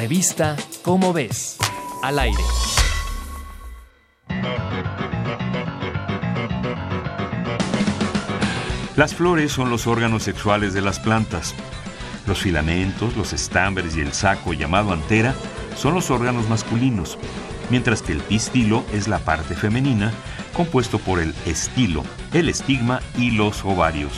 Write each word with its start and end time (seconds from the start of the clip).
Revista 0.00 0.56
Cómo 0.80 1.12
ves. 1.12 1.58
Al 2.02 2.18
aire. 2.18 2.42
Las 8.96 9.14
flores 9.14 9.52
son 9.52 9.68
los 9.68 9.86
órganos 9.86 10.22
sexuales 10.22 10.72
de 10.72 10.80
las 10.80 10.98
plantas. 11.00 11.54
Los 12.26 12.38
filamentos, 12.38 13.14
los 13.14 13.34
estambres 13.34 13.94
y 13.94 14.00
el 14.00 14.14
saco 14.14 14.54
llamado 14.54 14.94
antera 14.94 15.34
son 15.76 15.92
los 15.92 16.10
órganos 16.10 16.48
masculinos, 16.48 17.18
mientras 17.68 18.00
que 18.00 18.12
el 18.12 18.20
pistilo 18.20 18.86
es 18.94 19.06
la 19.06 19.18
parte 19.18 19.54
femenina, 19.54 20.14
compuesto 20.54 20.98
por 20.98 21.20
el 21.20 21.34
estilo, 21.44 22.04
el 22.32 22.48
estigma 22.48 23.02
y 23.18 23.32
los 23.32 23.66
ovarios. 23.66 24.12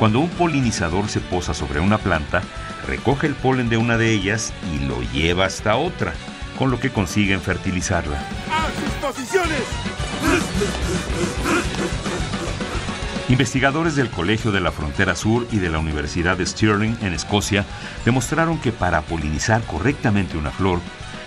Cuando 0.00 0.20
un 0.20 0.30
polinizador 0.30 1.08
se 1.08 1.20
posa 1.20 1.52
sobre 1.52 1.78
una 1.78 1.98
planta, 1.98 2.40
recoge 2.86 3.26
el 3.26 3.34
polen 3.34 3.68
de 3.68 3.76
una 3.76 3.98
de 3.98 4.10
ellas 4.10 4.50
y 4.74 4.82
lo 4.86 5.02
lleva 5.12 5.44
hasta 5.44 5.76
otra, 5.76 6.14
con 6.58 6.70
lo 6.70 6.80
que 6.80 6.88
consiguen 6.88 7.42
fertilizarla. 7.42 8.16
¡A 8.50 8.68
sus 8.80 8.94
posiciones! 8.94 9.60
Investigadores 13.28 13.94
del 13.94 14.08
Colegio 14.08 14.52
de 14.52 14.62
la 14.62 14.72
Frontera 14.72 15.14
Sur 15.14 15.46
y 15.52 15.58
de 15.58 15.68
la 15.68 15.78
Universidad 15.78 16.38
de 16.38 16.46
Stirling 16.46 16.96
en 17.02 17.12
Escocia 17.12 17.66
demostraron 18.06 18.58
que 18.58 18.72
para 18.72 19.02
polinizar 19.02 19.60
correctamente 19.64 20.38
una 20.38 20.50
flor 20.50 20.80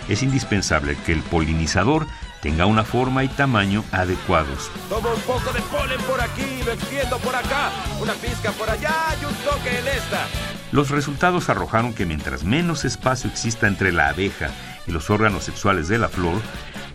es 0.08 0.24
indispensable 0.24 0.96
que 1.06 1.12
el 1.12 1.22
polinizador 1.22 2.08
tenga 2.44 2.66
una 2.66 2.84
forma 2.84 3.24
y 3.24 3.28
tamaño 3.28 3.82
adecuados. 3.90 4.70
Toma 4.90 5.14
un 5.14 5.20
poco 5.22 5.50
de 5.54 5.62
polen 5.62 5.98
por 6.02 6.20
aquí, 6.20 6.62
lo 6.62 6.72
extiendo 6.72 7.16
por 7.20 7.34
acá, 7.34 7.70
una 7.98 8.12
pizca 8.12 8.52
por 8.52 8.68
allá 8.68 8.92
y 9.18 9.24
un 9.24 9.32
toque 9.36 9.78
en 9.78 9.88
esta. 9.88 10.26
Los 10.70 10.90
resultados 10.90 11.48
arrojaron 11.48 11.94
que 11.94 12.04
mientras 12.04 12.44
menos 12.44 12.84
espacio 12.84 13.30
exista 13.30 13.66
entre 13.66 13.92
la 13.92 14.08
abeja 14.08 14.50
y 14.86 14.92
los 14.92 15.08
órganos 15.08 15.44
sexuales 15.44 15.88
de 15.88 15.96
la 15.96 16.10
flor, 16.10 16.38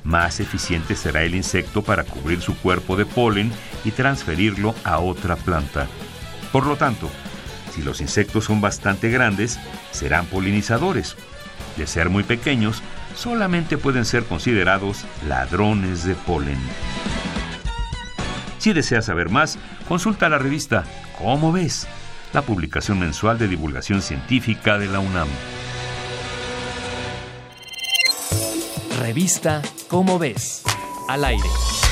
más 0.03 0.39
eficiente 0.39 0.95
será 0.95 1.23
el 1.23 1.33
insecto 1.33 1.81
para 1.81 2.03
cubrir 2.03 2.41
su 2.41 2.55
cuerpo 2.55 2.95
de 2.95 3.07
polen 3.07 3.51
y 3.83 3.89
transferirlo 3.89 4.75
a 4.83 4.99
otra 4.99 5.35
planta. 5.35 5.87
Por 6.51 6.67
lo 6.67 6.75
tanto, 6.75 7.09
si 7.73 7.81
los 7.81 8.01
insectos 8.01 8.45
son 8.45 8.61
bastante 8.61 9.09
grandes, 9.09 9.57
serán 9.89 10.27
polinizadores. 10.27 11.15
De 11.75 11.87
ser 11.87 12.11
muy 12.11 12.23
pequeños, 12.23 12.83
solamente 13.19 13.77
pueden 13.77 14.05
ser 14.05 14.23
considerados 14.23 15.03
ladrones 15.27 16.05
de 16.05 16.15
polen. 16.15 16.57
Si 18.59 18.71
deseas 18.71 19.05
saber 19.05 19.29
más, 19.29 19.59
consulta 19.87 20.29
la 20.29 20.37
revista 20.37 20.85
¿Cómo 21.17 21.51
ves? 21.51 21.85
La 22.31 22.43
publicación 22.43 22.97
mensual 22.97 23.37
de 23.37 23.49
divulgación 23.49 24.01
científica 24.01 24.77
de 24.77 24.87
la 24.87 24.99
UNAM. 24.99 25.27
Revista 29.01 29.61
Cómo 29.89 30.17
ves. 30.17 30.63
Al 31.09 31.25
aire. 31.25 31.88